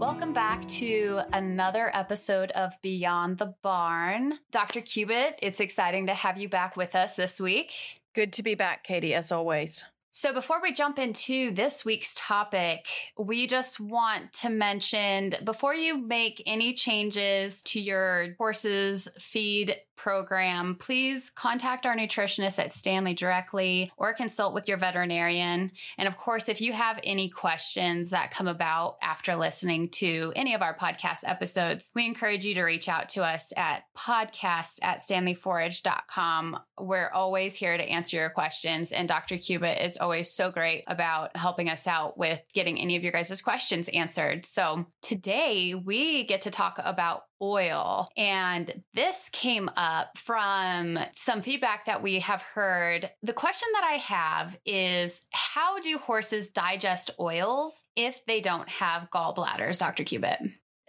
[0.00, 4.32] Welcome back to another episode of Beyond the Barn.
[4.50, 4.80] Dr.
[4.80, 8.00] Cubitt, it's exciting to have you back with us this week.
[8.14, 9.84] Good to be back, Katie, as always.
[10.12, 15.98] So, before we jump into this week's topic, we just want to mention before you
[15.98, 23.92] make any changes to your horse's feed program, please contact our nutritionist at Standlee directly
[23.98, 25.70] or consult with your veterinarian.
[25.98, 30.54] And of course, if you have any questions that come about after listening to any
[30.54, 35.00] of our podcast episodes, we encourage you to reach out to us at podcast at
[35.00, 36.58] standleeforage.com.
[36.78, 38.92] We're always here to answer your questions.
[38.92, 39.36] And Dr.
[39.36, 43.40] Cubitt is always so great about helping us out with getting any of your guys'
[43.42, 44.44] questions answered.
[44.44, 48.08] So today we get to talk about oil.
[48.16, 53.10] And this came up from some feedback that we have heard.
[53.22, 59.10] The question that I have is how do horses digest oils if they don't have
[59.10, 60.04] gallbladders, Dr.
[60.04, 60.40] Cubitt?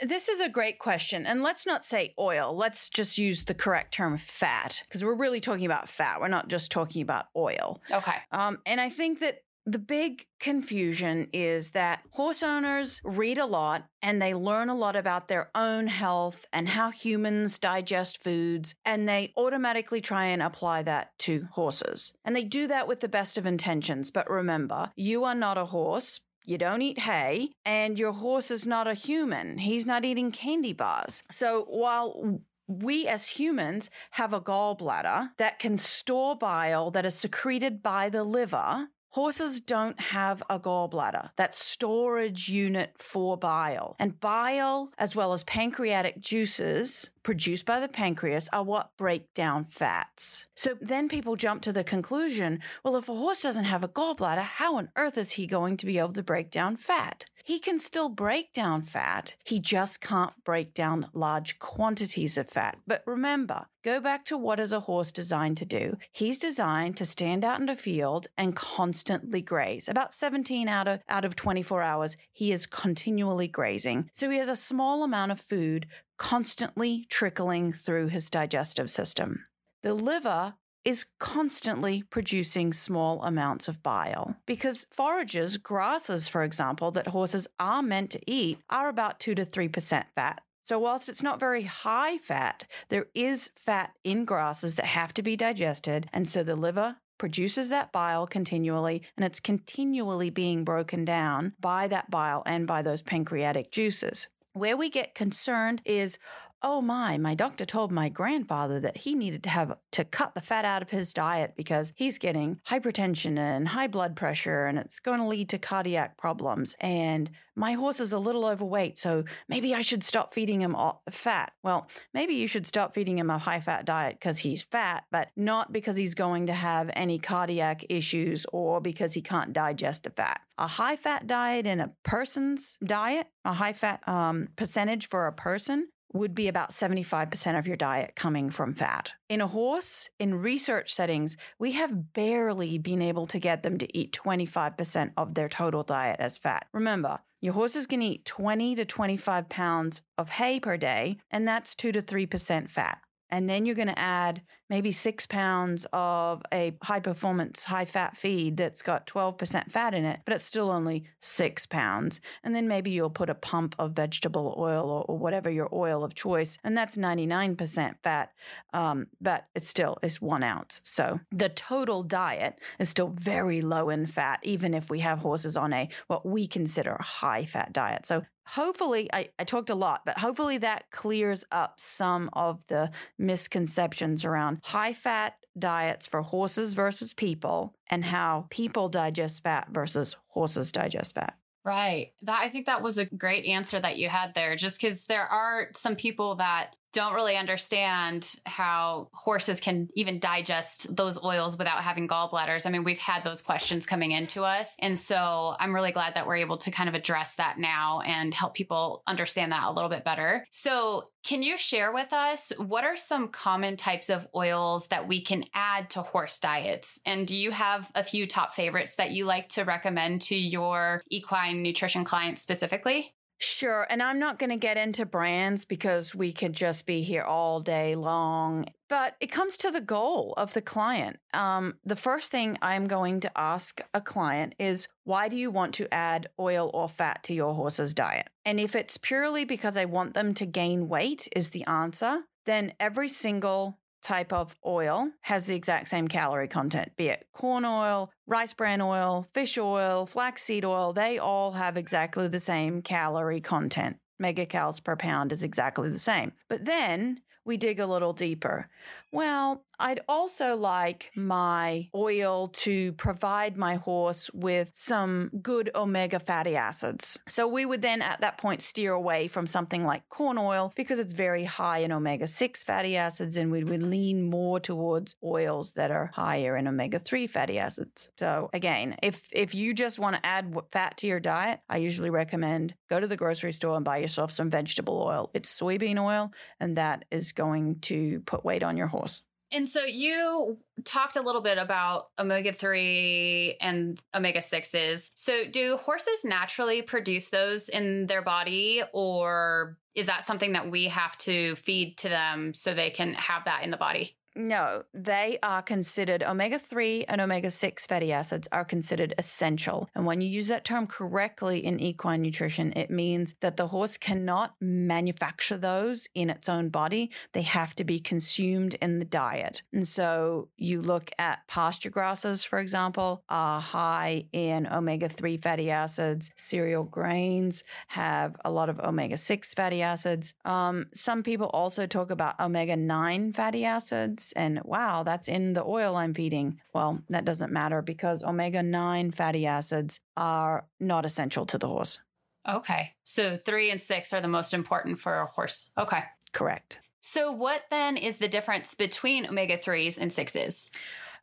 [0.02, 1.25] This is a great question.
[1.25, 2.55] And let's not say oil.
[2.55, 6.19] Let's just use the correct term fat because we're really talking about fat.
[6.19, 7.81] We're not just talking about oil.
[7.91, 8.17] Okay.
[8.31, 13.85] Um, and I think that the big confusion is that horse owners read a lot
[14.02, 19.07] and they learn a lot about their own health and how humans digest foods, and
[19.07, 22.13] they automatically try and apply that to horses.
[22.25, 24.09] And they do that with the best of intentions.
[24.09, 26.22] But remember, you are not a horse.
[26.45, 29.59] You don't eat hay, and your horse is not a human.
[29.59, 31.23] He's not eating candy bars.
[31.30, 37.84] So while we as humans have a gallbladder that can store bile that is secreted
[37.84, 43.97] by the liver Horses don't have a gallbladder, that storage unit for bile.
[44.00, 49.66] And bile, as well as pancreatic juices produced by the pancreas, are what break down
[49.66, 50.48] fats.
[50.56, 54.44] So then people jump to the conclusion well, if a horse doesn't have a gallbladder,
[54.44, 57.26] how on earth is he going to be able to break down fat?
[57.44, 59.36] He can still break down fat.
[59.44, 62.78] He just can't break down large quantities of fat.
[62.86, 65.98] But remember, go back to what is a horse designed to do?
[66.12, 69.88] He's designed to stand out in the field and constantly graze.
[69.88, 74.09] About 17 out of out of 24 hours, he is continually grazing.
[74.14, 75.88] So he has a small amount of food
[76.22, 79.44] constantly trickling through his digestive system.
[79.82, 80.54] The liver
[80.86, 87.82] is constantly producing small amounts of bile because forages, grasses, for example, that horses are
[87.82, 90.42] meant to eat are about 2 to 3% fat.
[90.62, 95.24] So, whilst it's not very high fat, there is fat in grasses that have to
[95.24, 96.08] be digested.
[96.14, 101.88] And so the liver produces that bile continually, and it's continually being broken down by
[101.88, 104.28] that bile and by those pancreatic juices.
[104.53, 106.17] Where we get concerned is
[106.63, 110.41] oh my, my doctor told my grandfather that he needed to have to cut the
[110.41, 114.99] fat out of his diet because he's getting hypertension and high blood pressure and it's
[114.99, 116.75] going to lead to cardiac problems.
[116.79, 120.75] And my horse is a little overweight, so maybe I should stop feeding him
[121.09, 121.51] fat.
[121.63, 125.29] Well, maybe you should stop feeding him a high fat diet because he's fat, but
[125.35, 130.11] not because he's going to have any cardiac issues or because he can't digest the
[130.11, 130.41] fat.
[130.57, 135.33] A high fat diet in a person's diet, a high fat um, percentage for a
[135.33, 139.13] person would be about 75% of your diet coming from fat.
[139.29, 143.97] In a horse, in research settings, we have barely been able to get them to
[143.97, 146.66] eat 25% of their total diet as fat.
[146.73, 151.17] Remember, your horse is going to eat 20 to 25 pounds of hay per day,
[151.31, 152.99] and that's 2 to 3% fat.
[153.29, 154.41] And then you're going to add
[154.72, 160.06] maybe six pounds of a high performance, high fat feed that's got 12% fat in
[160.06, 162.22] it, but it's still only six pounds.
[162.42, 166.06] And then maybe you'll put a pump of vegetable oil or, or whatever your oil
[166.06, 168.32] of choice, and that's 99% fat,
[168.73, 170.79] um, but it still is one ounce.
[170.85, 175.58] So the total diet is still very low in fat, even if we have horses
[175.58, 178.06] on a what we consider a high fat diet.
[178.06, 182.91] So hopefully I, I talked a lot but hopefully that clears up some of the
[183.17, 190.16] misconceptions around high fat diets for horses versus people and how people digest fat versus
[190.28, 191.35] horses digest fat.
[191.63, 192.13] Right.
[192.23, 195.28] That I think that was a great answer that you had there just cuz there
[195.28, 201.84] are some people that don't really understand how horses can even digest those oils without
[201.84, 202.66] having gallbladders.
[202.66, 204.76] I mean, we've had those questions coming into us.
[204.79, 208.34] And so I'm really glad that we're able to kind of address that now and
[208.34, 210.46] help people understand that a little bit better.
[210.52, 215.22] So, can you share with us what are some common types of oils that we
[215.22, 216.99] can add to horse diets?
[217.05, 221.03] And do you have a few top favorites that you like to recommend to your
[221.11, 223.14] equine nutrition clients specifically?
[223.43, 223.88] Sure.
[223.90, 227.59] And I'm not going to get into brands because we could just be here all
[227.59, 228.66] day long.
[228.88, 231.17] But it comes to the goal of the client.
[231.34, 235.73] Um, the first thing I'm going to ask a client is why do you want
[235.76, 238.29] to add oil or fat to your horse's diet?
[238.46, 242.73] And if it's purely because I want them to gain weight, is the answer, then
[242.79, 248.12] every single type of oil has the exact same calorie content, be it corn oil,
[248.28, 253.98] rice bran oil, fish oil, flaxseed oil, they all have exactly the same calorie content.
[254.22, 256.34] Megacals per pound is exactly the same.
[256.48, 258.70] But then we dig a little deeper.
[259.12, 266.55] Well, I'd also like my oil to provide my horse with some good omega fatty
[266.55, 267.20] acids.
[267.27, 271.00] So we would then at that point steer away from something like corn oil because
[271.00, 275.74] it's very high in omega 6 fatty acids, and we would lean more towards oils
[275.74, 278.12] that are higher in omega 3 fatty acids.
[278.17, 282.10] So again, if if you just want to add fat to your diet, I usually
[282.10, 285.32] recommend go to the grocery store and buy yourself some vegetable oil.
[285.34, 289.24] It's soybean oil, and that is going to put weight on your horse.
[289.53, 295.12] And so you talked a little bit about omega 3 and omega 6s.
[295.15, 300.86] So, do horses naturally produce those in their body, or is that something that we
[300.86, 304.15] have to feed to them so they can have that in the body?
[304.36, 309.89] No, they are considered omega 3 and omega 6 fatty acids are considered essential.
[309.93, 313.98] And when you use that term correctly in equine nutrition, it means that the horse
[313.98, 317.12] cannot manufacture those in its own body.
[317.33, 319.63] They have to be consumed in the diet.
[319.74, 325.69] And so you look at pasture grasses, for example, are high in omega 3 fatty
[325.69, 326.31] acids.
[326.38, 330.33] Cereal grains have a lot of omega 6 fatty acids.
[330.45, 335.63] Um, some people also talk about omega 9 fatty acids and wow, that's in the
[335.63, 336.60] oil I'm feeding.
[336.74, 342.00] Well, that doesn't matter because omega 9 fatty acids are not essential to the horse.
[342.48, 342.94] Okay.
[343.03, 345.72] So three and six are the most important for a horse.
[345.77, 346.03] Okay.
[346.34, 346.79] Correct.
[347.01, 350.70] So, what then is the difference between omega 3s and 6s?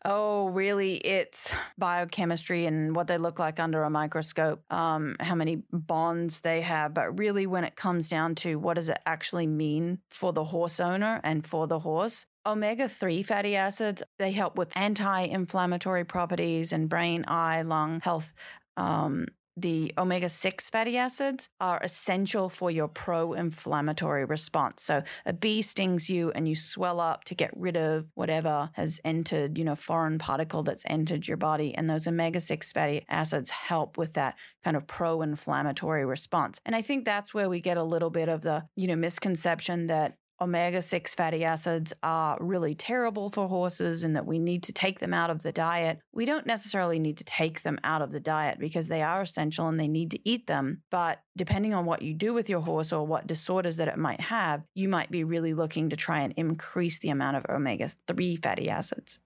[0.05, 0.95] Oh, really?
[0.97, 6.61] It's biochemistry and what they look like under a microscope, um, how many bonds they
[6.61, 6.95] have.
[6.95, 10.79] But really, when it comes down to what does it actually mean for the horse
[10.79, 16.73] owner and for the horse, Omega 3 fatty acids, they help with anti inflammatory properties
[16.73, 18.33] and brain, eye, lung health.
[18.79, 24.83] Um, the omega 6 fatty acids are essential for your pro inflammatory response.
[24.83, 28.99] So, a bee stings you and you swell up to get rid of whatever has
[29.05, 31.75] entered, you know, foreign particle that's entered your body.
[31.75, 36.61] And those omega 6 fatty acids help with that kind of pro inflammatory response.
[36.65, 39.89] And I think that's where we get a little bit of the, you know, misconception
[39.89, 44.73] that omega 6 fatty acids are really terrible for horses and that we need to
[44.73, 46.01] take them out of the diet.
[46.13, 49.69] We don't necessarily need to take them out of the diet because they are essential
[49.69, 50.83] and they need to eat them.
[50.91, 54.21] But depending on what you do with your horse or what disorders that it might
[54.21, 58.37] have, you might be really looking to try and increase the amount of omega 3
[58.37, 59.19] fatty acids.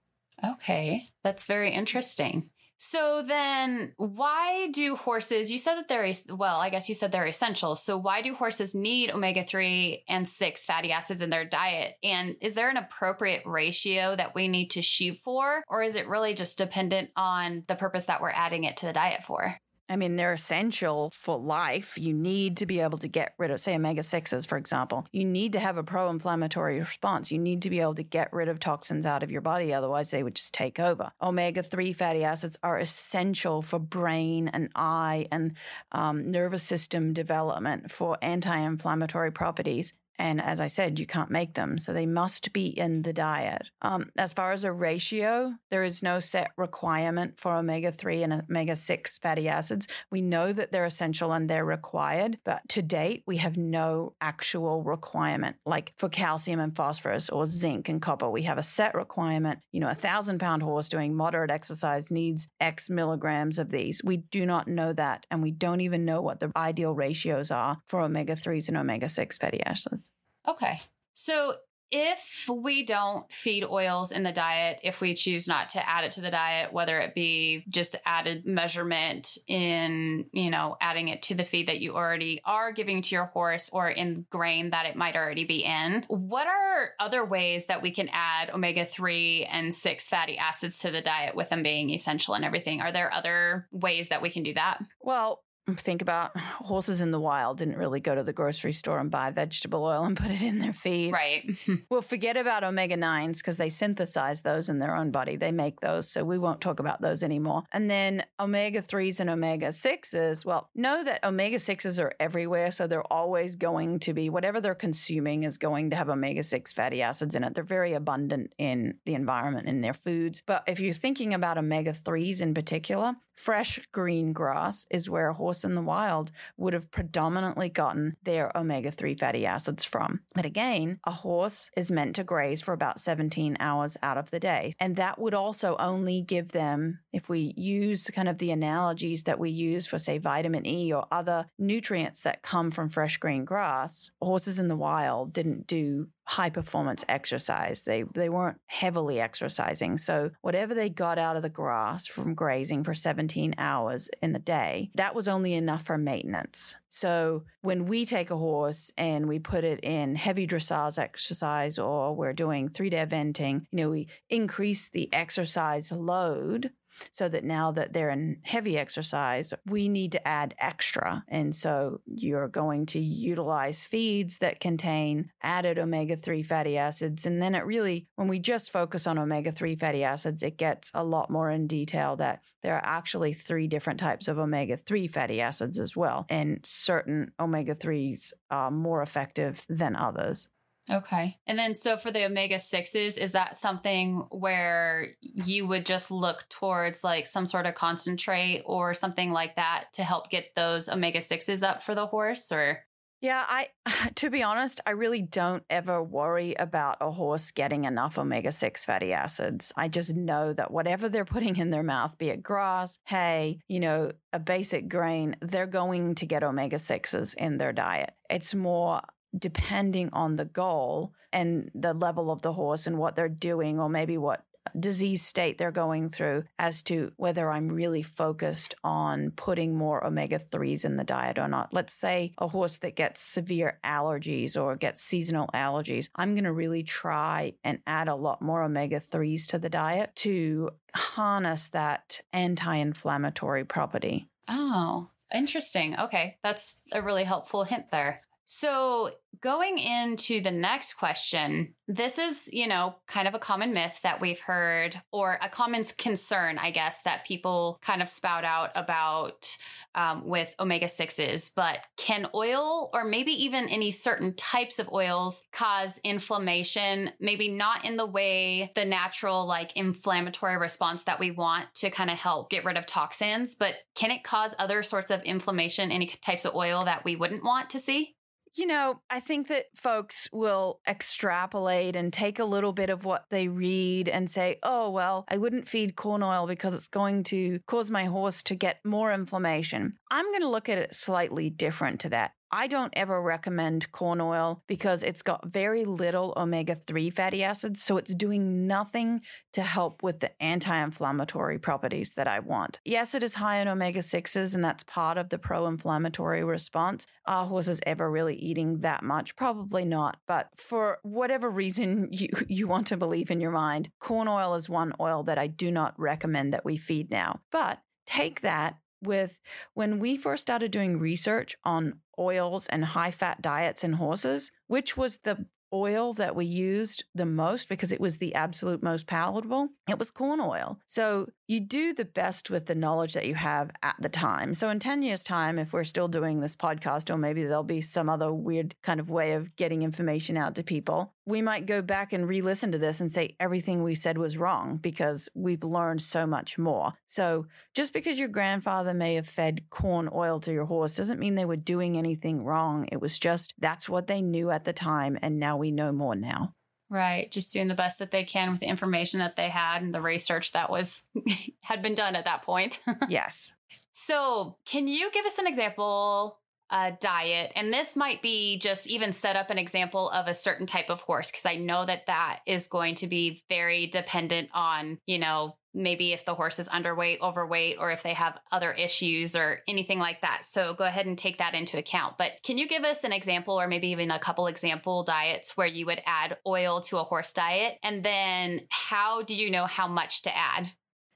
[0.45, 2.51] Okay, that's very interesting.
[2.85, 7.27] So then why do horses, you said that they're, well, I guess you said they're
[7.27, 7.77] essential.
[7.77, 11.95] So why do horses need omega 3 and 6 fatty acids in their diet?
[12.03, 15.63] And is there an appropriate ratio that we need to shoot for?
[15.69, 18.93] Or is it really just dependent on the purpose that we're adding it to the
[18.93, 19.57] diet for?
[19.93, 21.99] I mean, they're essential for life.
[21.99, 25.07] You need to be able to get rid of, say, omega 6s, for example.
[25.13, 27.31] You need to have a pro inflammatory response.
[27.31, 30.11] You need to be able to get rid of toxins out of your body, otherwise,
[30.11, 31.11] they would just take over.
[31.21, 35.57] Omega 3 fatty acids are essential for brain and eye and
[35.93, 39.93] um, nervous system development for anti inflammatory properties.
[40.19, 41.79] And as I said, you can't make them.
[41.79, 43.69] So they must be in the diet.
[43.81, 48.33] Um, as far as a ratio, there is no set requirement for omega 3 and
[48.33, 49.89] omega 6 fatty acids.
[50.11, 54.83] We know that they're essential and they're required, but to date, we have no actual
[54.83, 55.57] requirement.
[55.67, 59.61] Like for calcium and phosphorus or zinc and copper, we have a set requirement.
[59.73, 64.01] You know, a thousand pound horse doing moderate exercise needs X milligrams of these.
[64.05, 65.27] We do not know that.
[65.31, 69.09] And we don't even know what the ideal ratios are for omega 3s and omega
[69.09, 70.12] 6 fatty acids.
[70.49, 70.81] Okay.
[71.15, 71.57] So
[71.95, 76.13] if we don't feed oils in the diet, if we choose not to add it
[76.13, 81.35] to the diet, whether it be just added measurement in, you know, adding it to
[81.35, 84.97] the feed that you already are giving to your horse or in grain that it
[84.97, 89.75] might already be in, what are other ways that we can add omega 3 and
[89.75, 92.81] 6 fatty acids to the diet with them being essential and everything?
[92.81, 94.83] Are there other ways that we can do that?
[95.03, 95.43] Well,
[95.77, 99.31] think about horses in the wild didn't really go to the grocery store and buy
[99.31, 101.13] vegetable oil and put it in their feed.
[101.13, 101.51] Right.
[101.91, 105.37] we'll forget about omega 9s because they synthesize those in their own body.
[105.37, 106.09] They make those.
[106.09, 107.63] So we won't talk about those anymore.
[107.73, 112.71] And then omega 3s and omega 6s, well, know that omega 6s are everywhere.
[112.71, 116.73] So they're always going to be, whatever they're consuming is going to have omega 6
[116.73, 117.55] fatty acids in it.
[117.55, 120.43] They're very abundant in the environment, in their foods.
[120.45, 125.35] But if you're thinking about omega 3s in particular, fresh green grass is where a
[125.35, 130.21] horse in the wild would have predominantly gotten their omega 3 fatty acids from.
[130.35, 134.41] But again, a horse is meant to graze for about 17 hours out of the
[134.41, 134.75] day.
[134.79, 139.39] And that would also only give them, if we use kind of the analogies that
[139.39, 144.11] we use for, say, vitamin E or other nutrients that come from fresh green grass,
[144.21, 147.85] horses in the wild didn't do high performance exercise.
[147.85, 149.99] They they weren't heavily exercising.
[149.99, 154.39] So whatever they got out of the grass from grazing for 17 hours in the
[154.39, 156.75] day, that was only enough for maintenance.
[156.89, 162.15] So when we take a horse and we put it in heavy dressage exercise or
[162.15, 166.71] we're doing 3-day eventing, you know, we increase the exercise load
[167.11, 171.25] so that now that they're in heavy exercise, we need to add extra.
[171.29, 177.27] And so you're going to utilize feeds that contain added omega 3 fatty acids.
[177.27, 180.91] And then it really, when we just focus on omega 3 fatty acids, it gets
[180.95, 185.09] a lot more in detail that there are actually three different types of omega 3
[185.09, 186.27] fatty acids as well.
[186.29, 190.49] And certain omega 3s are more effective than others.
[190.91, 191.39] Okay.
[191.47, 196.49] And then so for the omega 6s, is that something where you would just look
[196.49, 201.21] towards like some sort of concentrate or something like that to help get those omega
[201.21, 202.85] 6s up for the horse or?
[203.23, 203.69] Yeah, I
[204.17, 208.85] to be honest, I really don't ever worry about a horse getting enough omega 6
[208.85, 209.73] fatty acids.
[209.77, 213.79] I just know that whatever they're putting in their mouth, be it grass, hay, you
[213.79, 218.13] know, a basic grain, they're going to get omega 6s in their diet.
[218.29, 219.03] It's more
[219.37, 223.89] depending on the goal and the level of the horse and what they're doing, or
[223.89, 224.45] maybe what
[224.79, 230.39] disease state they're going through, as to whether I'm really focused on putting more omega
[230.39, 231.73] 3s in the diet or not.
[231.73, 236.53] Let's say a horse that gets severe allergies or gets seasonal allergies, I'm going to
[236.53, 242.21] really try and add a lot more omega 3s to the diet to harness that
[242.33, 244.29] anti inflammatory property.
[244.49, 245.99] Oh, Interesting.
[245.99, 246.37] Okay.
[246.43, 248.21] That's a really helpful hint there.
[248.45, 254.01] So, going into the next question, this is, you know, kind of a common myth
[254.03, 258.71] that we've heard, or a common concern, I guess, that people kind of spout out
[258.75, 259.57] about
[259.95, 261.53] um, with omega 6s.
[261.55, 267.13] But can oil, or maybe even any certain types of oils, cause inflammation?
[267.21, 272.11] Maybe not in the way the natural, like inflammatory response that we want to kind
[272.11, 276.07] of help get rid of toxins, but can it cause other sorts of inflammation, any
[276.07, 278.17] types of oil that we wouldn't want to see?
[278.55, 283.25] You know, I think that folks will extrapolate and take a little bit of what
[283.31, 287.61] they read and say, oh, well, I wouldn't feed corn oil because it's going to
[287.67, 289.95] cause my horse to get more inflammation.
[290.11, 292.33] I'm going to look at it slightly different to that.
[292.55, 297.83] I don't ever recommend corn oil because it's got very little omega 3 fatty acids.
[297.83, 299.23] So it's doing nothing
[299.55, 302.79] to help with the anti inflammatory properties that I want.
[302.85, 307.07] Yes, it is high in omega 6s, and that's part of the pro inflammatory response.
[307.25, 309.35] Are horses ever really eating that much?
[309.35, 310.19] Probably not.
[310.27, 314.69] But for whatever reason you, you want to believe in your mind, corn oil is
[314.69, 317.41] one oil that I do not recommend that we feed now.
[317.51, 319.41] But take that with
[319.75, 324.97] when we first started doing research on oils and high fat diets in horses, which
[324.97, 329.71] was the oil that we used the most because it was the absolute most palatable,
[329.89, 330.79] it was corn oil.
[330.87, 334.55] So you do the best with the knowledge that you have at the time.
[334.55, 337.81] So in 10 years' time, if we're still doing this podcast, or maybe there'll be
[337.81, 341.83] some other weird kind of way of getting information out to people, we might go
[341.83, 345.63] back and re listen to this and say everything we said was wrong because we've
[345.63, 346.93] learned so much more.
[347.07, 351.35] So just because your grandfather may have fed corn oil to your horse doesn't mean
[351.35, 352.89] they were doing anything wrong.
[352.91, 355.19] It was just that's what they knew at the time.
[355.23, 356.55] And now we know more now.
[356.91, 357.31] Right.
[357.33, 360.03] Just doing the best that they can with the information that they had and the
[360.03, 361.05] research that was
[361.63, 362.81] had been done at that point.
[363.09, 363.53] yes.
[363.93, 366.39] So, can you give us an example
[366.73, 370.67] a diet, and this might be just even set up an example of a certain
[370.67, 374.99] type of horse, because I know that that is going to be very dependent on,
[375.07, 379.37] you know, maybe if the horse is underweight, overweight, or if they have other issues
[379.37, 380.45] or anything like that.
[380.45, 382.19] So go ahead and take that into account.
[382.19, 385.67] But can you give us an example or maybe even a couple example diets where
[385.67, 387.79] you would add oil to a horse diet?
[387.83, 390.73] And then how do you know how much to add?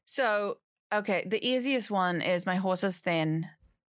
[0.07, 0.59] So,
[0.93, 3.47] okay, the easiest one is my horse is thin.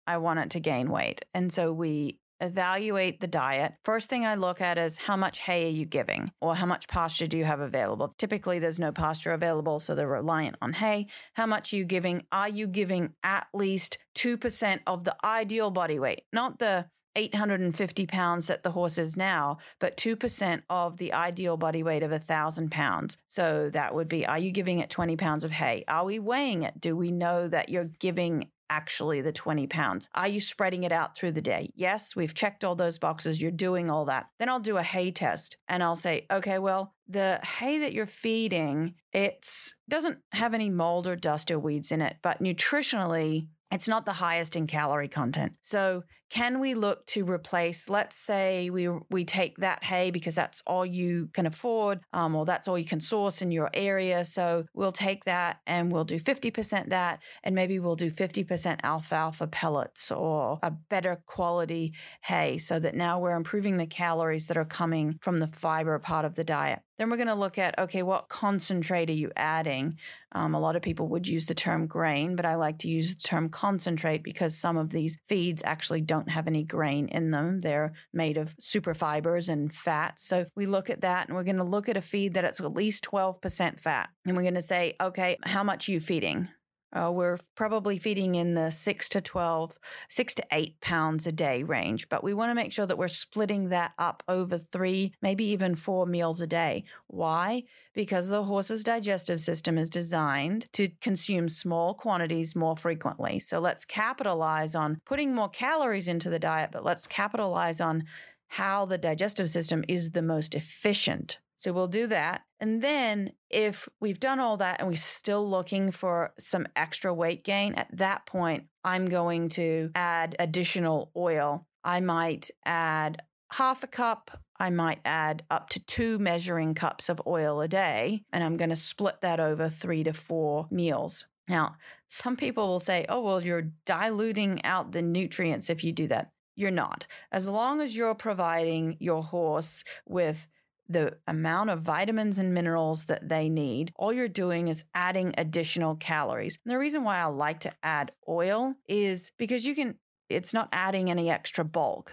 [0.07, 1.25] I want it to gain weight.
[1.35, 5.67] And so we evaluate the diet, first thing I look at is how much hay
[5.67, 8.09] are you giving or how much pasture do you have available?
[8.19, 11.07] Typically, there's no pasture available, so they're reliant on hay.
[11.35, 12.25] How much are you giving?
[12.33, 18.49] Are you giving at least 2% of the ideal body weight, not the 850 pounds
[18.49, 23.17] that the horse is now, but 2% of the ideal body weight of 1,000 pounds.
[23.29, 25.85] So that would be are you giving it 20 pounds of hay?
[25.87, 26.81] Are we weighing it?
[26.81, 30.09] Do we know that you're giving actually the 20 pounds?
[30.15, 31.71] Are you spreading it out through the day?
[31.77, 33.41] Yes, we've checked all those boxes.
[33.41, 34.27] You're doing all that.
[34.41, 38.05] Then I'll do a hay test and I'll say, okay, well, the hay that you're
[38.05, 39.47] feeding, it
[39.89, 44.13] doesn't have any mold or dust or weeds in it, but nutritionally, it's not the
[44.15, 45.53] highest in calorie content.
[45.63, 46.03] So,
[46.35, 47.89] can we look to replace?
[47.89, 52.45] Let's say we we take that hay because that's all you can afford, um, or
[52.45, 54.25] that's all you can source in your area.
[54.25, 58.43] So we'll take that and we'll do fifty percent that, and maybe we'll do fifty
[58.43, 64.49] percent alfalfa pellets or a better quality hay, so that now we're improving the calories
[64.49, 66.81] that are coming from the fiber part of the diet.
[66.99, 69.99] Then we're going to look at okay, what concentrate are you adding?
[70.33, 73.15] Um, a lot of people would use the term grain, but I like to use
[73.15, 77.61] the term concentrate because some of these feeds actually don't have any grain in them.
[77.61, 80.19] They're made of super fibers and fat.
[80.19, 82.61] So we look at that and we're going to look at a feed that it's
[82.61, 84.09] at least 12% fat.
[84.27, 86.49] And we're going to say, okay, how much are you feeding?
[86.95, 91.63] Uh, we're probably feeding in the six to 12, six to eight pounds a day
[91.63, 95.45] range, but we want to make sure that we're splitting that up over three, maybe
[95.45, 96.85] even four meals a day.
[97.09, 97.65] Why?
[97.95, 103.41] Because the horse's digestive system is designed to consume small quantities more frequently.
[103.41, 108.05] So let's capitalize on putting more calories into the diet, but let's capitalize on
[108.49, 112.43] how the digestive system is the most efficient so we'll do that.
[112.65, 117.45] And then if we've done all that and we're still looking for some extra weight
[117.45, 121.67] gain, at that point, I'm going to add additional oil.
[121.85, 123.21] I might add
[123.53, 124.41] half a cup.
[124.59, 128.71] I might add up to two measuring cups of oil a day, and I'm going
[128.71, 131.27] to split that over three to four meals.
[131.47, 131.77] Now,
[132.09, 136.31] some people will say, oh, well, you're diluting out the nutrients if you do that.
[136.57, 137.07] You're not.
[137.31, 140.47] As long as you're providing your horse with
[140.89, 143.93] the amount of vitamins and minerals that they need.
[143.97, 146.59] All you're doing is adding additional calories.
[146.65, 149.97] And the reason why I like to add oil is because you can,
[150.29, 152.13] it's not adding any extra bulk.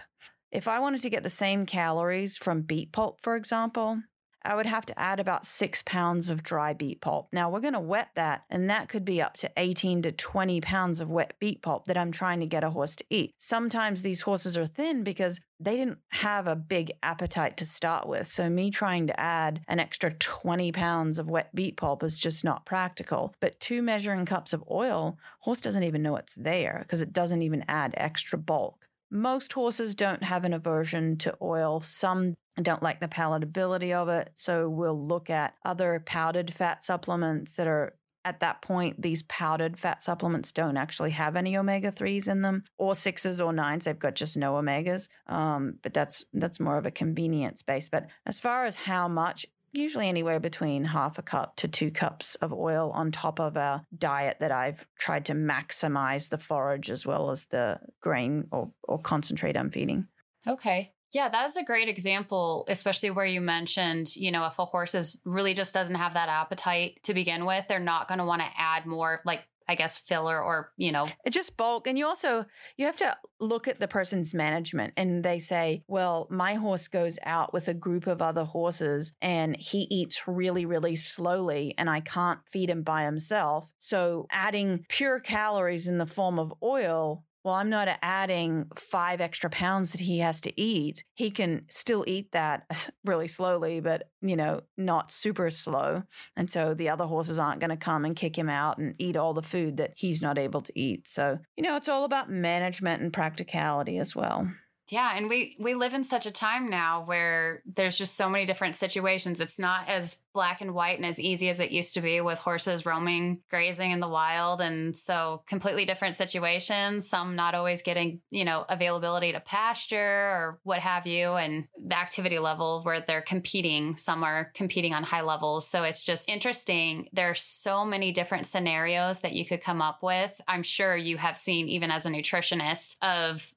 [0.52, 4.02] If I wanted to get the same calories from beet pulp, for example,
[4.44, 7.28] I would have to add about six pounds of dry beet pulp.
[7.32, 10.62] Now we're going to wet that, and that could be up to 18 to 20
[10.62, 13.36] pounds of wet beet pulp that I'm trying to get a horse to eat.
[13.38, 18.28] Sometimes these horses are thin because they didn't have a big appetite to start with.
[18.28, 22.44] So, me trying to add an extra 20 pounds of wet beet pulp is just
[22.44, 23.36] not practical.
[23.40, 27.44] But two measuring cups of oil, horse doesn't even know it's there because it doesn't
[27.44, 28.81] even add extra bulk.
[29.12, 31.82] Most horses don't have an aversion to oil.
[31.82, 34.32] Some don't like the palatability of it.
[34.36, 39.80] So we'll look at other powdered fat supplements that are at that point, these powdered
[39.80, 43.86] fat supplements don't actually have any omega threes in them, or sixes or nines.
[43.86, 45.08] They've got just no omegas.
[45.28, 47.90] Um, but that's that's more of a convenience base.
[47.90, 52.36] But as far as how much, usually anywhere between half a cup to two cups
[52.36, 57.06] of oil on top of a diet that I've tried to maximize the forage as
[57.06, 60.08] well as the grain or, or concentrate I'm feeding.
[60.48, 60.94] Okay.
[61.14, 64.96] Yeah, that is a great example, especially where you mentioned, you know, if a horse
[64.96, 68.42] is really just doesn't have that appetite to begin with, they're not going to want
[68.42, 71.08] to add more like I guess filler or, you know.
[71.26, 71.88] It just bulk.
[71.88, 72.46] And you also
[72.78, 77.18] you have to look at the person's management and they say, well, my horse goes
[77.24, 82.02] out with a group of other horses and he eats really, really slowly and I
[82.02, 83.74] can't feed him by himself.
[83.80, 89.50] So adding pure calories in the form of oil well, I'm not adding five extra
[89.50, 91.04] pounds that he has to eat.
[91.16, 96.04] He can still eat that really slowly, but, you know, not super slow.
[96.36, 99.18] And so the other horses aren't going to come and kick him out and eat
[99.18, 101.08] all the food that he's not able to eat.
[101.08, 104.48] So, you know, it's all about management and practicality as well.
[104.92, 108.44] Yeah, and we we live in such a time now where there's just so many
[108.44, 109.40] different situations.
[109.40, 112.38] It's not as black and white and as easy as it used to be with
[112.40, 118.20] horses roaming, grazing in the wild and so completely different situations, some not always getting,
[118.32, 123.22] you know, availability to pasture or what have you and the activity level where they're
[123.22, 125.66] competing, some are competing on high levels.
[125.66, 127.08] So it's just interesting.
[127.14, 130.40] There are so many different scenarios that you could come up with.
[130.50, 133.54] I'm sure you have seen even as a nutritionist of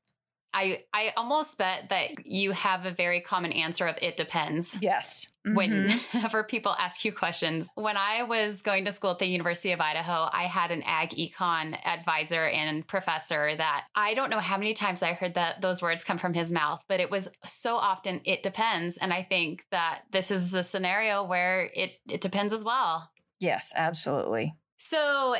[0.54, 4.78] I I almost bet that you have a very common answer of it depends.
[4.80, 5.26] Yes.
[5.46, 5.98] Mm-hmm.
[6.12, 7.68] Whenever people ask you questions.
[7.74, 11.10] When I was going to school at the University of Idaho, I had an ag
[11.10, 15.82] econ advisor and professor that I don't know how many times I heard that those
[15.82, 18.96] words come from his mouth, but it was so often it depends.
[18.96, 23.10] And I think that this is the scenario where it it depends as well.
[23.40, 24.54] Yes, absolutely.
[24.76, 25.34] So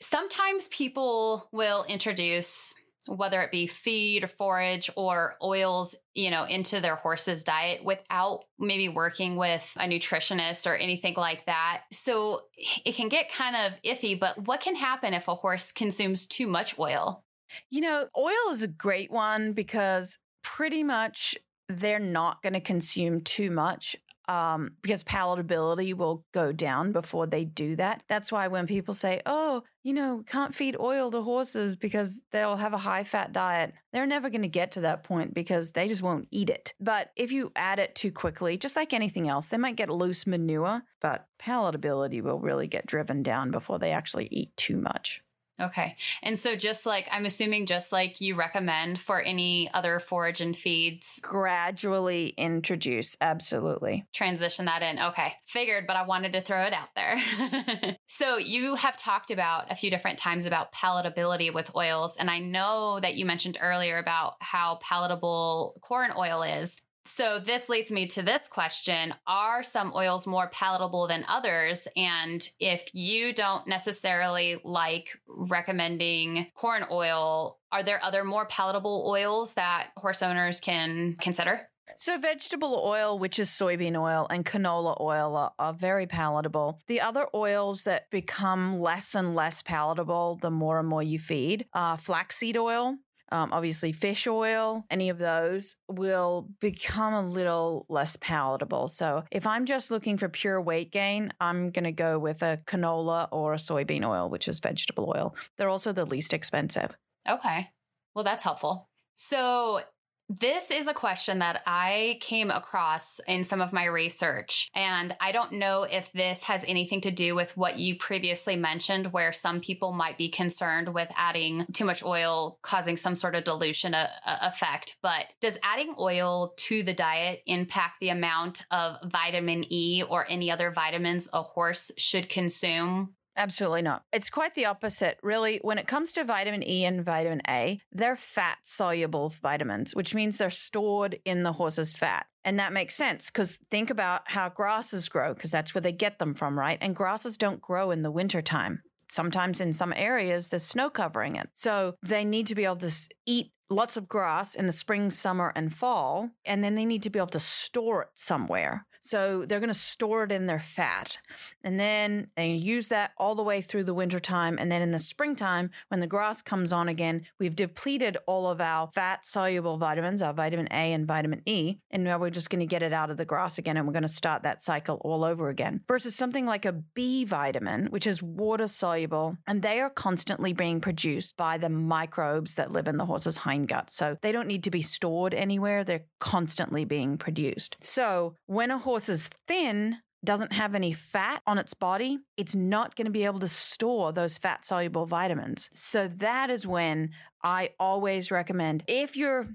[0.00, 2.74] sometimes people will introduce
[3.06, 8.44] whether it be feed or forage or oils, you know, into their horse's diet without
[8.58, 11.82] maybe working with a nutritionist or anything like that.
[11.92, 12.42] So
[12.84, 16.46] it can get kind of iffy, but what can happen if a horse consumes too
[16.46, 17.24] much oil?
[17.70, 21.36] You know, oil is a great one because pretty much
[21.68, 23.96] they're not going to consume too much
[24.28, 28.02] um, because palatability will go down before they do that.
[28.08, 32.56] That's why when people say, oh, you know, can't feed oil to horses because they'll
[32.56, 35.86] have a high fat diet, they're never going to get to that point because they
[35.86, 36.74] just won't eat it.
[36.80, 40.26] But if you add it too quickly, just like anything else, they might get loose
[40.26, 45.22] manure, but palatability will really get driven down before they actually eat too much.
[45.60, 45.96] Okay.
[46.22, 50.54] And so just like I'm assuming just like you recommend for any other forage and
[50.56, 54.04] feeds gradually introduce absolutely.
[54.12, 54.98] Transition that in.
[54.98, 55.32] Okay.
[55.46, 57.96] Figured, but I wanted to throw it out there.
[58.06, 62.38] so you have talked about a few different times about palatability with oils and I
[62.38, 66.80] know that you mentioned earlier about how palatable corn oil is.
[67.06, 71.86] So, this leads me to this question Are some oils more palatable than others?
[71.96, 79.54] And if you don't necessarily like recommending corn oil, are there other more palatable oils
[79.54, 81.68] that horse owners can consider?
[81.94, 86.80] So, vegetable oil, which is soybean oil, and canola oil are, are, very palatable.
[86.88, 91.66] The other oils that become less and less palatable the more and more you feed
[91.72, 92.96] are flaxseed oil,
[93.32, 98.88] um, obviously fish oil, any of those will become a little less palatable.
[98.88, 102.58] So if I'm just looking for pure weight gain, I'm going to go with a
[102.66, 105.34] canola or a soybean oil, which is vegetable oil.
[105.56, 106.96] They're also the least expensive.
[107.28, 107.70] Okay.
[108.14, 108.88] Well, that's helpful.
[109.14, 109.80] So
[110.28, 114.68] this is a question that I came across in some of my research.
[114.74, 119.12] And I don't know if this has anything to do with what you previously mentioned,
[119.12, 123.44] where some people might be concerned with adding too much oil causing some sort of
[123.44, 124.96] dilution uh, uh, effect.
[125.00, 130.50] But does adding oil to the diet impact the amount of vitamin E or any
[130.50, 134.02] other vitamins a horse should consume Absolutely not.
[134.12, 135.58] It's quite the opposite, really.
[135.62, 140.38] When it comes to vitamin E and vitamin A, they're fat soluble vitamins, which means
[140.38, 142.26] they're stored in the horse's fat.
[142.44, 146.18] And that makes sense because think about how grasses grow, because that's where they get
[146.18, 146.78] them from, right?
[146.80, 148.82] And grasses don't grow in the wintertime.
[149.08, 151.48] Sometimes in some areas, there's snow covering it.
[151.54, 152.92] So they need to be able to
[153.26, 156.30] eat lots of grass in the spring, summer, and fall.
[156.44, 158.86] And then they need to be able to store it somewhere.
[159.06, 161.18] So they're going to store it in their fat.
[161.62, 164.56] And then they use that all the way through the wintertime.
[164.58, 168.60] And then in the springtime, when the grass comes on again, we've depleted all of
[168.60, 171.78] our fat soluble vitamins, our vitamin A and vitamin E.
[171.90, 173.92] And now we're just going to get it out of the grass again and we're
[173.92, 175.82] going to start that cycle all over again.
[175.86, 180.80] Versus something like a B vitamin, which is water soluble, and they are constantly being
[180.80, 183.90] produced by the microbes that live in the horse's hindgut.
[183.90, 187.76] So they don't need to be stored anywhere, they're constantly being produced.
[187.80, 192.96] So when a horse is thin, doesn't have any fat on its body, it's not
[192.96, 195.70] going to be able to store those fat soluble vitamins.
[195.72, 197.10] So that is when
[197.42, 199.48] I always recommend if you're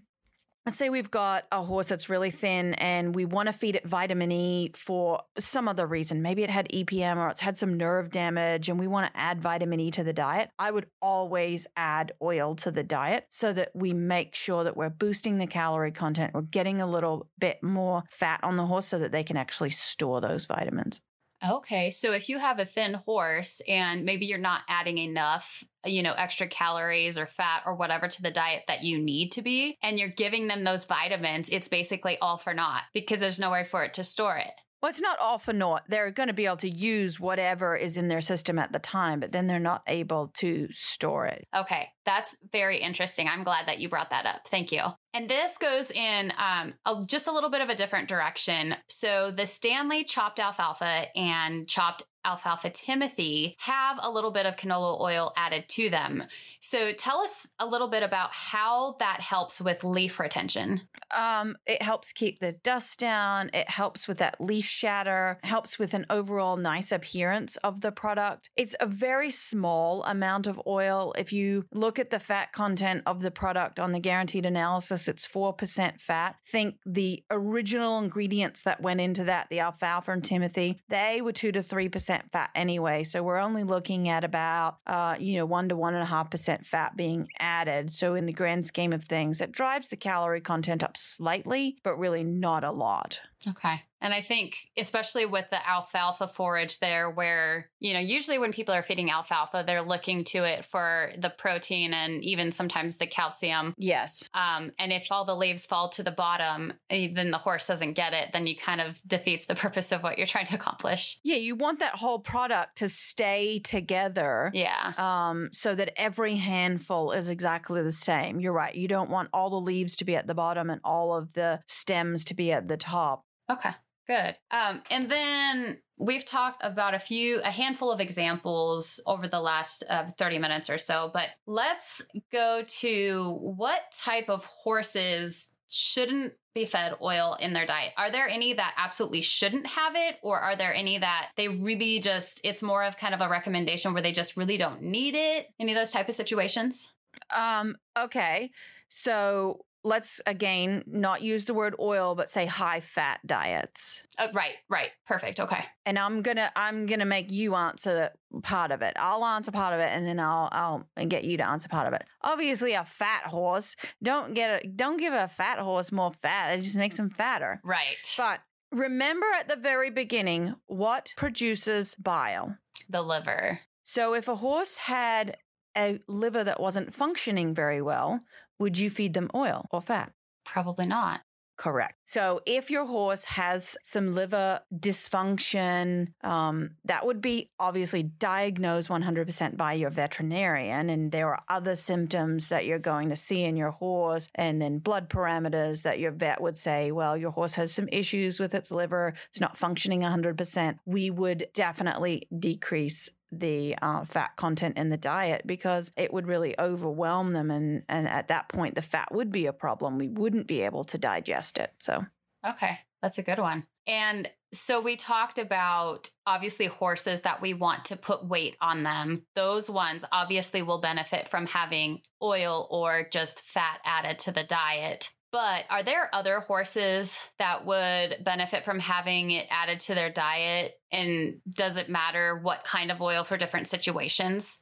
[0.65, 3.87] let's say we've got a horse that's really thin and we want to feed it
[3.87, 6.21] vitamin E for some other reason.
[6.21, 9.41] Maybe it had EPM or it's had some nerve damage and we want to add
[9.41, 10.51] vitamin E to the diet.
[10.59, 14.89] I would always add oil to the diet so that we make sure that we're
[14.89, 16.33] boosting the calorie content.
[16.33, 19.71] We're getting a little bit more fat on the horse so that they can actually
[19.71, 21.01] store those vitamins.
[21.43, 21.91] Okay.
[21.91, 26.13] So if you have a thin horse and maybe you're not adding enough, you know,
[26.13, 29.97] extra calories or fat or whatever to the diet that you need to be, and
[29.99, 33.95] you're giving them those vitamins, it's basically all for naught because there's nowhere for it
[33.95, 34.51] to store it.
[34.81, 35.83] Well, it's not all for naught.
[35.87, 39.19] They're going to be able to use whatever is in their system at the time,
[39.19, 41.47] but then they're not able to store it.
[41.55, 41.89] Okay.
[42.05, 43.27] That's very interesting.
[43.27, 44.47] I'm glad that you brought that up.
[44.47, 44.81] Thank you.
[45.13, 48.75] And this goes in um, a, just a little bit of a different direction.
[48.87, 54.99] So the Standlee chopped alfalfa and chopped alfalfa Timothy have a little bit of canola
[55.01, 56.23] oil added to them.
[56.59, 60.81] So tell us a little bit about how that helps with leaf retention.
[61.09, 63.49] Um, it helps keep the dust down.
[63.53, 65.39] It helps with that leaf shatter.
[65.43, 68.49] Helps with an overall nice appearance of the product.
[68.55, 71.13] It's a very small amount of oil.
[71.17, 75.25] If you look at the fat content of the product on the guaranteed analysis, it's
[75.25, 76.35] four percent fat.
[76.45, 81.51] Think the original ingredients that went into that, the alfalfa and Timothy, they were two
[81.51, 83.03] to three percent fat anyway.
[83.03, 86.29] So we're only looking at about uh, you know one to one and a half
[86.29, 87.93] percent fat being added.
[87.93, 91.97] So in the grand scheme of things, it drives the calorie content up slightly, but
[91.97, 93.21] really not a lot.
[93.47, 93.83] Okay.
[94.01, 98.73] And I think, especially with the alfalfa forage there, where, you know, usually when people
[98.73, 103.73] are feeding alfalfa, they're looking to it for the protein and even sometimes the calcium.
[103.77, 104.27] Yes.
[104.33, 107.93] Um, and if all the leaves fall to the bottom, eh, then the horse doesn't
[107.93, 111.19] get it, then you kind of defeats the purpose of what you're trying to accomplish.
[111.23, 111.37] Yeah.
[111.37, 114.51] You want that whole product to stay together.
[114.53, 114.93] Yeah.
[114.97, 118.39] Um, so that every handful is exactly the same.
[118.39, 118.73] You're right.
[118.73, 121.61] You don't want all the leaves to be at the bottom and all of the
[121.67, 123.25] stems to be at the top.
[123.49, 123.71] Okay.
[124.11, 124.35] Good.
[124.51, 129.85] Um, and then we've talked about a few, a handful of examples over the last
[129.89, 136.65] uh, 30 minutes or so, but let's go to what type of horses shouldn't be
[136.65, 137.93] fed oil in their diet.
[137.97, 141.99] Are there any that absolutely shouldn't have it, or are there any that they really
[142.01, 145.47] just, it's more of kind of a recommendation where they just really don't need it?
[145.57, 146.91] Any of those type of situations?
[147.33, 148.51] Um, okay.
[148.89, 154.05] So let's again not use the word oil but say high fat diets.
[154.17, 154.91] Uh, right right.
[155.07, 155.39] Perfect.
[155.39, 155.63] Okay.
[155.85, 158.11] And i'm gonna i'm gonna make you answer
[158.43, 158.93] part of it.
[158.97, 161.93] I'll answer part of it and then i'll i'll get you to answer part of
[161.93, 162.03] it.
[162.21, 166.57] Obviously a fat horse don't get a don't give a fat horse more fat.
[166.57, 167.59] It just makes them fatter.
[167.63, 168.15] Right.
[168.17, 168.41] But
[168.71, 172.57] remember at the very beginning what produces bile?
[172.89, 173.61] The liver.
[173.83, 175.37] So if a horse had
[175.77, 178.21] a liver that wasn't functioning very well,
[178.61, 180.13] would you feed them oil or fat?
[180.45, 181.21] Probably not.
[181.57, 181.93] Correct.
[182.05, 189.57] So if your horse has some liver dysfunction, um, that would be obviously diagnosed 100%
[189.57, 190.89] by your veterinarian.
[190.89, 194.79] And there are other symptoms that you're going to see in your horse, and then
[194.79, 198.71] blood parameters that your vet would say, well, your horse has some issues with its
[198.71, 200.79] liver, it's not functioning 100%.
[200.85, 206.59] We would definitely decrease the uh, fat content in the diet because it would really
[206.59, 207.49] overwhelm them.
[207.49, 209.97] And, and at that point, the fat would be a problem.
[209.97, 211.71] We wouldn't be able to digest it.
[211.79, 212.05] So,
[212.45, 213.65] okay, that's a good one.
[213.87, 219.23] And so we talked about obviously horses that we want to put weight on them.
[219.35, 225.11] Those ones obviously will benefit from having oil or just fat added to the diet.
[225.31, 230.73] But are there other horses that would benefit from having it added to their diet?
[230.91, 234.59] And does it matter what kind of oil for different situations?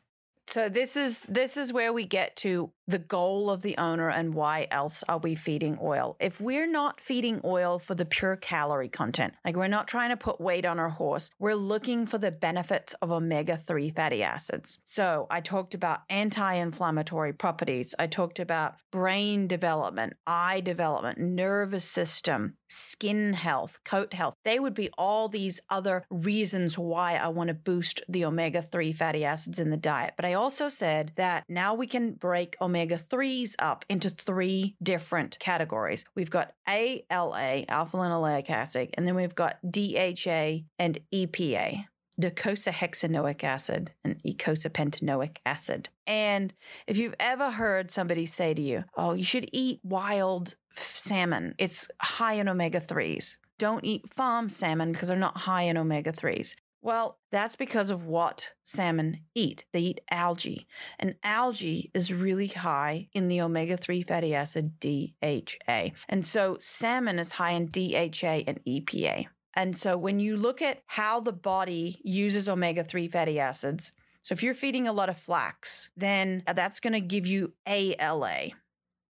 [0.50, 4.34] So this is this is where we get to the goal of the owner and
[4.34, 6.18] why else are we feeding oil?
[6.20, 10.18] If we're not feeding oil for the pure calorie content, like we're not trying to
[10.18, 14.80] put weight on our horse, we're looking for the benefits of omega 3 fatty acids.
[14.86, 21.86] So I talked about anti inflammatory properties, I talked about brain development, eye development, nervous
[21.86, 24.36] system, skin health, coat health.
[24.44, 28.94] They would be all these other reasons why I want to boost the omega 3
[28.94, 30.14] fatty acids in the diet.
[30.16, 34.76] But I also said that now we can break omega omega 3s up into three
[34.82, 36.06] different categories.
[36.16, 41.86] We've got ALA, alpha linoleic acid, and then we've got DHA and EPA
[42.22, 45.90] docosahexaenoic acid and eicosapentaenoic acid.
[46.06, 46.54] And
[46.86, 51.90] if you've ever heard somebody say to you, oh, you should eat wild salmon, it's
[52.02, 53.38] high in omega 3s.
[53.58, 56.56] Don't eat farm salmon because they're not high in omega 3s.
[56.82, 59.66] Well, that's because of what salmon eat.
[59.74, 60.66] They eat algae,
[60.98, 65.90] and algae is really high in the omega 3 fatty acid DHA.
[66.08, 69.26] And so salmon is high in DHA and EPA.
[69.56, 74.34] And so when you look at how the body uses omega 3 fatty acids, so
[74.34, 78.52] if you're feeding a lot of flax, then that's going to give you ALA,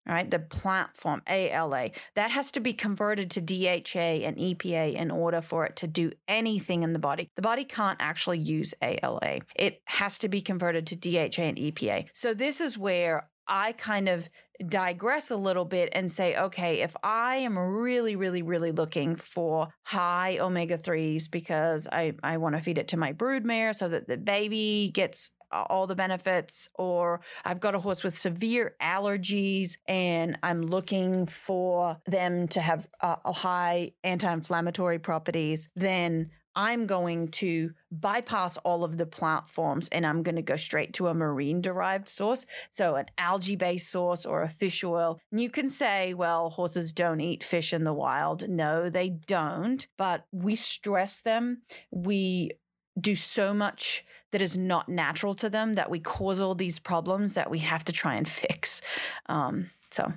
[0.08, 0.30] right?
[0.30, 5.41] The plant form, ALA, that has to be converted to DHA and EPA in order
[5.41, 7.30] for it to do anything in the body.
[7.36, 12.08] The body can't actually use ALA, it has to be converted to DHA and EPA.
[12.13, 14.30] So, this is where I kind of
[14.65, 19.70] digress a little bit and say, okay, if I am really, really, really looking for
[19.84, 24.08] high omega 3s because I, I want to feed it to my broodmare so that
[24.08, 30.38] the baby gets all the benefits, or I've got a horse with severe allergies and
[30.43, 37.27] I'm looking for them to have uh, a high anti inflammatory properties, then I'm going
[37.33, 41.62] to bypass all of the platforms and I'm going to go straight to a marine
[41.62, 42.47] derived source.
[42.71, 45.19] So, an algae based source or a fish oil.
[45.31, 48.49] And you can say, well, horses don't eat fish in the wild.
[48.49, 49.86] No, they don't.
[49.97, 51.62] But we stress them.
[51.91, 52.53] We
[52.99, 54.03] do so much
[54.38, 57.84] that is not natural to them that we cause all these problems that we have
[57.84, 58.82] to try and fix.
[59.26, 60.13] Um, so,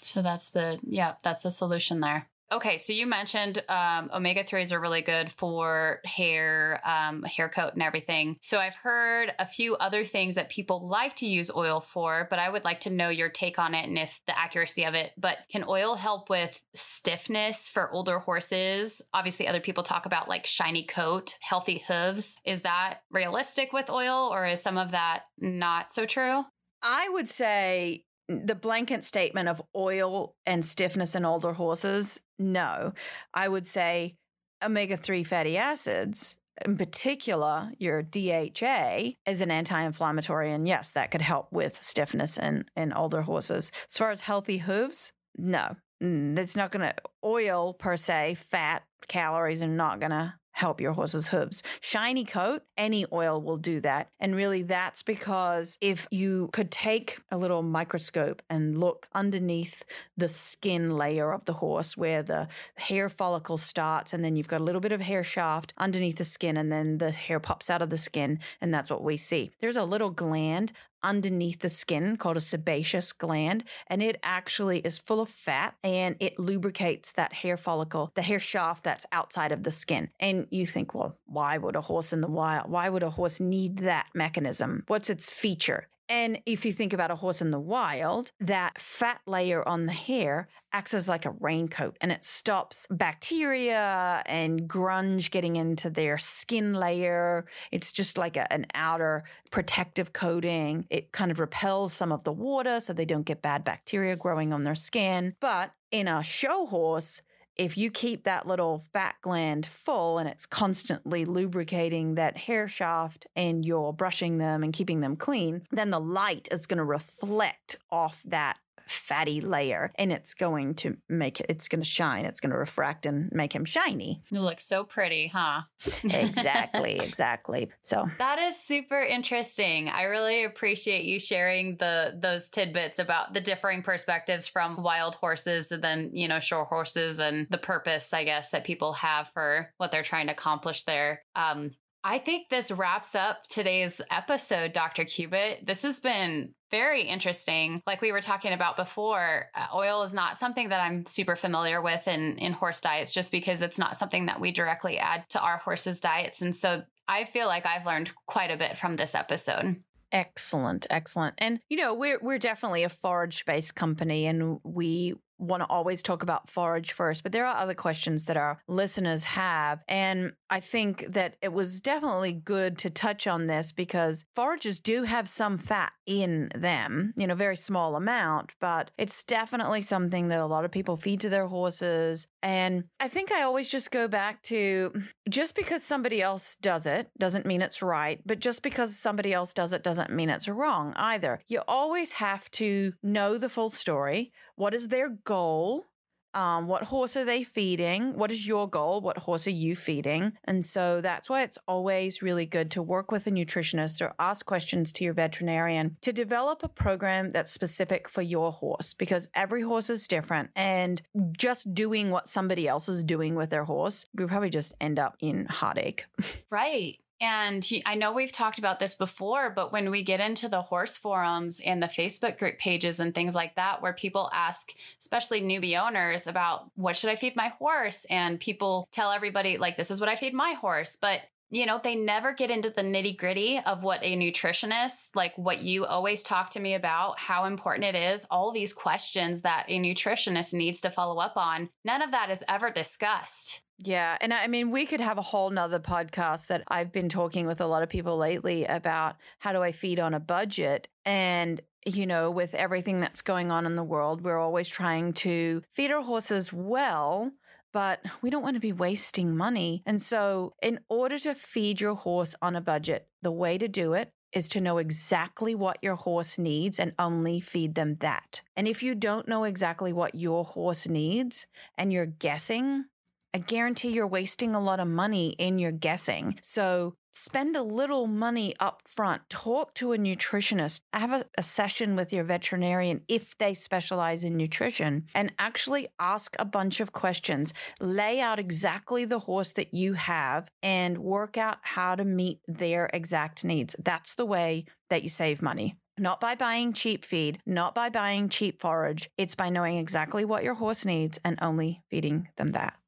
[0.00, 2.28] so that's the yeah, that's the solution there.
[2.52, 7.74] Okay, so you mentioned um, omega 3s are really good for hair, um, hair coat,
[7.74, 8.38] and everything.
[8.40, 12.40] So I've heard a few other things that people like to use oil for, but
[12.40, 15.12] I would like to know your take on it and if the accuracy of it.
[15.16, 19.00] But can oil help with stiffness for older horses?
[19.14, 22.36] Obviously, other people talk about like shiny coat, healthy hooves.
[22.44, 26.44] Is that realistic with oil, or is some of that not so true?
[26.82, 32.92] I would say the blanket statement of oil and stiffness in older horses, no.
[33.34, 34.16] I would say
[34.62, 40.52] omega 3 fatty acids, in particular, your DHA, is an anti inflammatory.
[40.52, 43.72] And yes, that could help with stiffness in, in older horses.
[43.90, 45.76] As far as healthy hooves, no.
[46.02, 50.80] Mm, it's not going to, oil per se, fat, calories are not going to help
[50.80, 51.62] your horse's hooves.
[51.80, 54.08] Shiny coat, any oil will do that.
[54.18, 59.84] And really, that's because if you could take a little microscope and look underneath
[60.16, 64.60] the skin layer of the horse where the hair follicle starts, and then you've got
[64.60, 67.82] a little bit of hair shaft underneath the skin, and then the hair pops out
[67.82, 69.52] of the skin, and that's what we see.
[69.60, 74.98] There's a little gland underneath the skin called a sebaceous gland, and it actually is
[74.98, 79.62] full of fat and it lubricates that hair follicle, the hair shaft that's outside of
[79.62, 80.08] the skin.
[80.18, 83.40] And you think, well, why would a horse in the wild, why would a horse
[83.40, 84.84] need that mechanism?
[84.86, 85.88] What's its feature?
[86.10, 89.92] And if you think about a horse in the wild, that fat layer on the
[89.92, 96.18] hair acts as like a raincoat and it stops bacteria and grunge getting into their
[96.18, 97.46] skin layer.
[97.70, 100.84] It's just like a, an outer protective coating.
[100.90, 104.52] It kind of repels some of the water so they don't get bad bacteria growing
[104.52, 105.36] on their skin.
[105.38, 107.22] But in a show horse,
[107.60, 113.26] if you keep that little fat gland full and it's constantly lubricating that hair shaft
[113.36, 117.76] and you're brushing them and keeping them clean, then the light is going to reflect
[117.90, 118.56] off that
[118.90, 122.24] fatty layer and it's going to make it it's going to shine.
[122.24, 124.22] It's going to refract and make him shiny.
[124.30, 125.62] You look so pretty huh?
[126.04, 127.70] Exactly exactly.
[127.82, 129.88] So that is super interesting.
[129.88, 135.72] I really appreciate you sharing the those tidbits about the differing perspectives from wild horses
[135.72, 139.72] and then you know shore horses and the purpose i guess that people have for
[139.76, 141.22] what they're trying to accomplish there.
[141.36, 141.72] Um
[142.02, 145.04] I think this wraps up today's episode, Dr.
[145.04, 145.66] Cubitt.
[145.66, 147.82] This has been very interesting.
[147.86, 151.82] Like we were talking about before, uh, oil is not something that I'm super familiar
[151.82, 155.40] with in, in horse diets just because it's not something that we directly add to
[155.40, 156.42] our horses' diets.
[156.42, 159.82] And so I feel like I've learned quite a bit from this episode.
[160.12, 161.34] Excellent, excellent.
[161.38, 166.22] And you know, we're we're definitely a forage-based company and we want to always talk
[166.22, 169.82] about forage first, but there are other questions that our listeners have.
[169.88, 175.04] And I think that it was definitely good to touch on this because forages do
[175.04, 180.40] have some fat in them, you know, very small amount, but it's definitely something that
[180.40, 182.26] a lot of people feed to their horses.
[182.42, 184.92] And I think I always just go back to
[185.28, 189.54] just because somebody else does it doesn't mean it's right, but just because somebody else
[189.54, 191.40] does it doesn't mean it's wrong either.
[191.46, 195.86] You always have to know the full story what is their goal?
[196.34, 198.14] Um, what horse are they feeding?
[198.14, 199.00] What is your goal?
[199.00, 200.34] What horse are you feeding?
[200.44, 204.44] And so that's why it's always really good to work with a nutritionist or ask
[204.44, 209.62] questions to your veterinarian to develop a program that's specific for your horse because every
[209.62, 210.50] horse is different.
[210.54, 214.98] And just doing what somebody else is doing with their horse, we probably just end
[214.98, 216.04] up in heartache.
[216.50, 216.98] Right.
[217.20, 220.96] And I know we've talked about this before, but when we get into the horse
[220.96, 225.78] forums and the Facebook group pages and things like that, where people ask, especially newbie
[225.78, 228.06] owners, about what should I feed my horse?
[228.08, 230.96] And people tell everybody, like, this is what I feed my horse.
[230.96, 231.20] But
[231.52, 235.62] you know, they never get into the nitty gritty of what a nutritionist, like what
[235.62, 239.80] you always talk to me about, how important it is, all these questions that a
[239.80, 241.68] nutritionist needs to follow up on.
[241.84, 244.18] None of that is ever discussed Yeah.
[244.20, 247.60] And I mean, we could have a whole nother podcast that I've been talking with
[247.60, 250.88] a lot of people lately about how do I feed on a budget?
[251.06, 255.62] And, you know, with everything that's going on in the world, we're always trying to
[255.70, 257.32] feed our horses well.
[257.72, 259.84] But we don't want to be wasting money.
[259.86, 263.92] And so, in order to feed your horse on a budget, the way to do
[263.94, 268.42] it is to know exactly what your horse needs and only feed them that.
[268.56, 271.46] And if you don't know exactly what your horse needs
[271.78, 272.86] and you're guessing,
[273.32, 276.40] I guarantee you're wasting a lot of money in your guessing.
[276.42, 279.28] So spend a little money up front.
[279.28, 280.80] Talk to a nutritionist.
[280.92, 286.34] Have a, a, session with your veterinarian if they specialize in nutrition and actually ask
[286.40, 287.54] a bunch of questions.
[287.78, 292.90] Lay out exactly the horse that you have and work out how to meet their
[292.92, 293.76] exact needs.
[293.78, 295.76] That's the way that you save money.
[295.98, 299.10] Not by buying cheap feed, not by buying cheap forage.
[299.18, 302.79] It's by knowing exactly what your horse needs and only feeding them that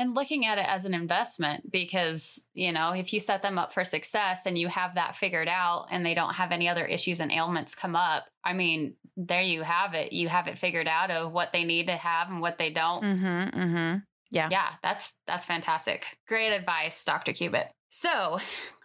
[0.00, 3.72] and looking at it as an investment because you know if you set them up
[3.72, 7.20] for success and you have that figured out and they don't have any other issues
[7.20, 8.94] and ailments come up i mean
[9.26, 10.12] there you have it.
[10.12, 13.02] You have it figured out of what they need to have and what they don't.
[13.02, 13.98] Mm-hmm, mm-hmm.
[14.30, 14.48] yeah.
[14.50, 16.06] Yeah that's that's fantastic.
[16.26, 17.68] Great advice dr cubitt.
[17.90, 18.38] So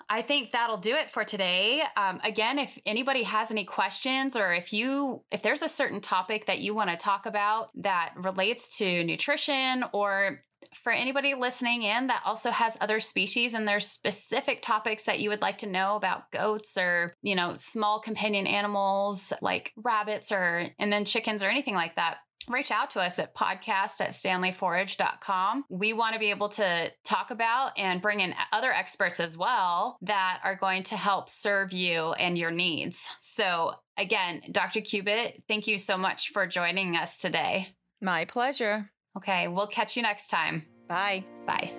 [0.08, 1.82] I think that'll do it for today.
[1.98, 6.46] Um, again, if anybody has any questions or if you if there's a certain topic
[6.46, 10.44] that you want to talk about that relates to nutrition or
[10.84, 15.30] for anybody listening in that also has other species and there's specific topics that you
[15.30, 20.68] would like to know about goats or, you know, small companion animals like rabbits or,
[20.80, 22.18] and then chickens or anything like that,
[22.48, 25.66] reach out to us at podcast at standleeforage.com.
[25.70, 29.98] We want to be able to talk about and bring in other experts as well
[30.02, 33.16] that are going to help serve you and your needs.
[33.20, 34.82] So, again, Dr.
[34.82, 37.68] Cubitt, thank you so much for joining us today.
[38.02, 38.92] My pleasure.
[39.18, 40.66] Okay, we'll catch you next time.
[40.88, 41.24] Bye.
[41.46, 41.72] Bye.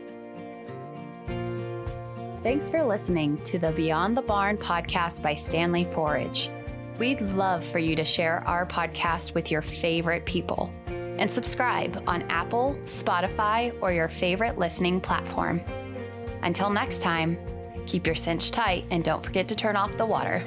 [2.43, 6.51] Thanks for listening to the Beyond the Barn podcast by Standlee Forage.
[6.99, 12.23] We'd love for you to share our podcast with your favorite people and subscribe on
[12.31, 15.61] Apple, Spotify, or your favorite listening platform.
[16.43, 17.39] Until next time,
[17.87, 20.43] keep your cinch tight and don't forget to turn off the water.